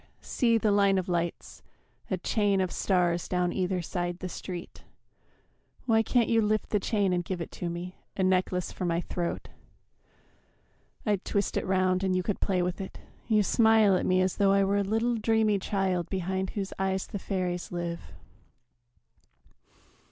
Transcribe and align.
See 0.23 0.57
the 0.57 0.71
line 0.71 0.97
of 0.97 1.07
lights, 1.07 1.61
A 2.09 2.17
chain 2.17 2.59
of 2.59 2.71
stars 2.71 3.27
down 3.27 3.53
either 3.53 3.83
side 3.83 4.17
the 4.17 4.29
street 4.29 4.83
Why 5.85 6.01
can't 6.01 6.27
you 6.27 6.41
lift 6.41 6.71
the 6.71 6.79
chain 6.79 7.13
and 7.13 7.23
give 7.23 7.39
it 7.39 7.51
to 7.51 7.69
me, 7.69 7.97
A 8.17 8.23
necklace 8.23 8.71
for 8.71 8.83
my 8.83 9.01
throat? 9.01 9.49
I'd 11.05 11.23
twist 11.23 11.55
it 11.55 11.67
round 11.67 12.03
And 12.03 12.15
you 12.15 12.23
could 12.23 12.39
play 12.39 12.63
with 12.63 12.81
it. 12.81 12.97
You 13.27 13.43
smile 13.43 13.95
at 13.95 14.07
me 14.07 14.21
As 14.23 14.37
though 14.37 14.53
I 14.53 14.63
were 14.63 14.77
a 14.77 14.81
little 14.83 15.17
dreamy 15.17 15.59
child 15.59 16.09
Behind 16.09 16.49
whose 16.49 16.73
eyes 16.79 17.05
the 17.05 17.19
fairies 17.19 17.71
live. 17.71 18.01